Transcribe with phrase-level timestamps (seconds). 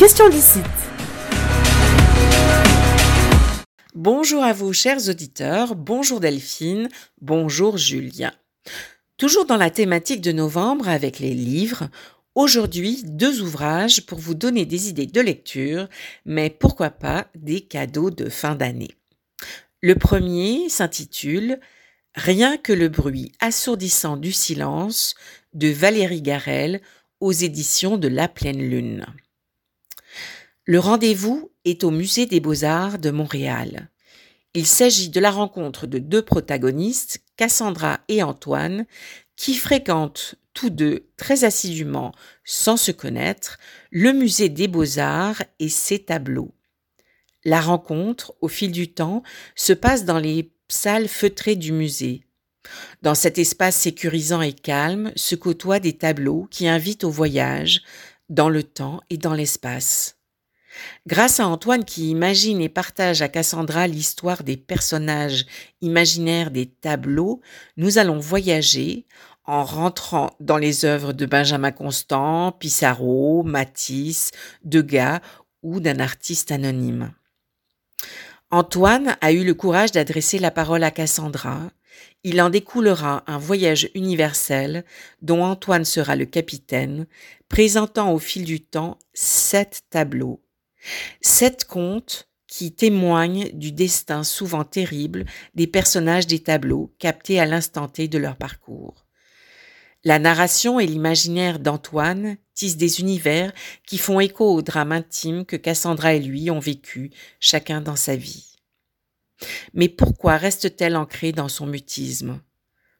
[0.00, 0.60] question d'ici.
[3.94, 5.74] Bonjour à vous, chers auditeurs.
[5.76, 6.88] Bonjour Delphine.
[7.20, 8.32] Bonjour Julien.
[9.18, 11.90] Toujours dans la thématique de novembre avec les livres,
[12.34, 15.86] aujourd'hui deux ouvrages pour vous donner des idées de lecture,
[16.24, 18.96] mais pourquoi pas des cadeaux de fin d'année.
[19.82, 21.60] Le premier s'intitule
[22.14, 25.14] Rien que le bruit assourdissant du silence
[25.52, 26.80] de Valérie Garel
[27.20, 29.04] aux éditions de La Pleine Lune.
[30.64, 33.90] Le rendez-vous est au Musée des Beaux-Arts de Montréal.
[34.54, 38.86] Il s'agit de la rencontre de deux protagonistes, Cassandra et Antoine,
[39.36, 42.12] qui fréquentent tous deux très assidûment,
[42.44, 43.58] sans se connaître,
[43.90, 46.52] le Musée des Beaux-Arts et ses tableaux.
[47.44, 49.22] La rencontre, au fil du temps,
[49.54, 52.24] se passe dans les salles feutrées du musée.
[53.02, 57.82] Dans cet espace sécurisant et calme se côtoient des tableaux qui invitent au voyage,
[58.30, 60.16] dans le temps et dans l'espace.
[61.06, 65.44] Grâce à Antoine qui imagine et partage à Cassandra l'histoire des personnages
[65.80, 67.40] imaginaires des tableaux,
[67.76, 69.06] nous allons voyager
[69.44, 74.30] en rentrant dans les œuvres de Benjamin Constant, Pissarro, Matisse,
[74.64, 75.20] Degas
[75.62, 77.12] ou d'un artiste anonyme.
[78.52, 81.70] Antoine a eu le courage d'adresser la parole à Cassandra.
[82.22, 84.84] Il en découlera un voyage universel
[85.22, 87.06] dont Antoine sera le capitaine,
[87.48, 90.42] présentant au fil du temps sept tableaux.
[91.20, 95.24] Sept contes qui témoignent du destin souvent terrible
[95.54, 99.06] des personnages des tableaux captés à l'instant T de leur parcours.
[100.02, 103.52] La narration et l'imaginaire d'Antoine tissent des univers
[103.86, 108.16] qui font écho au drame intime que Cassandra et lui ont vécu, chacun dans sa
[108.16, 108.49] vie.
[109.74, 112.40] Mais pourquoi reste-t-elle ancrée dans son mutisme?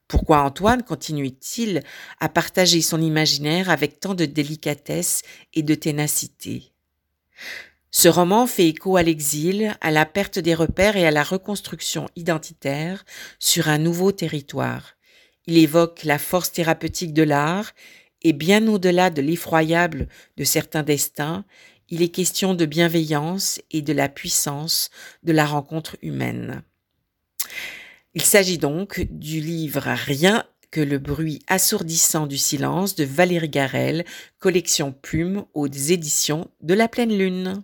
[0.08, 1.82] Pourquoi Antoine continue-t-il
[2.18, 5.22] à partager son imaginaire avec tant de délicatesse
[5.54, 6.72] et de ténacité?
[7.92, 12.08] Ce roman fait écho à l'exil, à la perte des repères et à la reconstruction
[12.16, 13.04] identitaire
[13.38, 14.96] sur un nouveau territoire.
[15.46, 17.72] Il évoque la force thérapeutique de l'art
[18.22, 21.44] et bien au-delà de l'effroyable de certains destins,
[21.90, 24.90] il est question de bienveillance et de la puissance
[25.24, 26.62] de la rencontre humaine.
[28.14, 34.04] Il s'agit donc du livre Rien que le bruit assourdissant du silence de Valérie Garel,
[34.38, 37.62] collection Plume aux éditions de la pleine lune.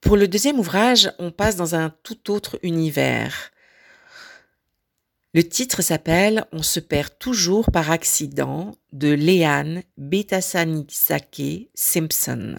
[0.00, 3.50] Pour le deuxième ouvrage, on passe dans un tout autre univers.
[5.34, 12.58] Le titre s'appelle On se perd toujours par accident de Léane Betasanisake Simpson.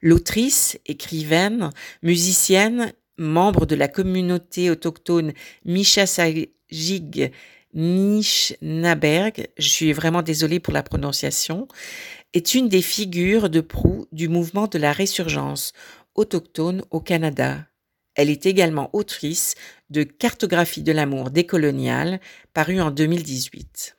[0.00, 1.70] L'autrice, écrivaine,
[2.02, 5.32] musicienne, membre de la communauté autochtone
[5.64, 7.32] Mishasajig
[7.74, 11.68] Nishnaberg, je suis vraiment désolée pour la prononciation,
[12.32, 15.72] est une des figures de proue du mouvement de la résurgence
[16.14, 17.66] autochtone au Canada.
[18.14, 19.54] Elle est également autrice
[19.88, 22.20] de Cartographie de l'amour décolonial,
[22.52, 23.96] paru en 2018.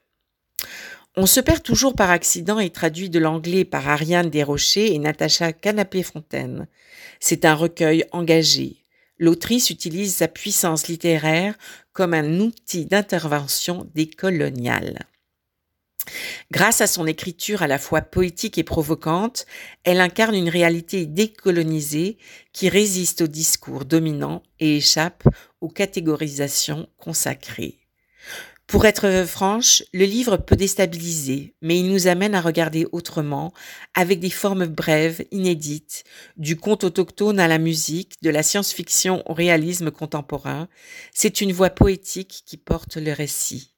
[1.16, 5.54] On se perd toujours par accident et traduit de l'anglais par Ariane Desrochers et Natacha
[5.54, 6.68] Canapé-Fontaine.
[7.20, 8.84] C'est un recueil engagé.
[9.20, 11.56] L'autrice utilise sa puissance littéraire
[11.92, 15.06] comme un outil d'intervention décoloniale.
[16.52, 19.46] Grâce à son écriture à la fois poétique et provocante,
[19.84, 22.18] elle incarne une réalité décolonisée
[22.54, 25.24] qui résiste au discours dominant et échappe
[25.62, 27.78] aux catégorisations consacrées.
[28.68, 33.54] Pour être franche, le livre peut déstabiliser, mais il nous amène à regarder autrement,
[33.94, 36.04] avec des formes brèves, inédites,
[36.38, 40.70] du conte autochtone à la musique, de la science-fiction au réalisme contemporain.
[41.14, 43.74] C'est une voix poétique qui porte le récit.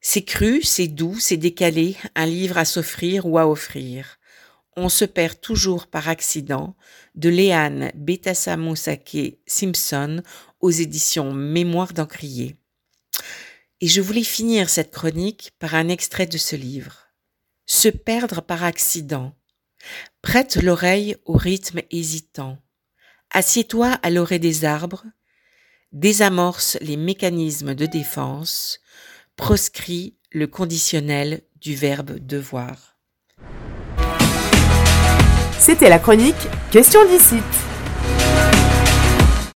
[0.00, 4.18] C'est cru, c'est doux, c'est décalé, un livre à s'offrir ou à offrir.
[4.76, 6.74] On se perd toujours par accident
[7.14, 10.22] de Léane Betasamosake Simpson
[10.60, 12.59] aux éditions Mémoire d'Encrier.
[13.80, 17.08] Et je voulais finir cette chronique par un extrait de ce livre.
[17.66, 19.34] Se perdre par accident.
[20.20, 22.58] Prête l'oreille au rythme hésitant.
[23.30, 25.04] Assieds-toi à l'orée des arbres.
[25.92, 28.80] Désamorce les mécanismes de défense
[29.36, 32.98] proscrit le conditionnel du verbe devoir.
[35.58, 36.36] C'était la chronique
[36.70, 37.36] Question d'ici.